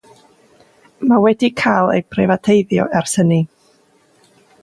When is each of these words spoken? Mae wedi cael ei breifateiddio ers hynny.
Mae 1.09 1.19
wedi 1.25 1.49
cael 1.61 1.91
ei 1.97 2.01
breifateiddio 2.15 2.87
ers 3.01 3.15
hynny. 3.21 3.41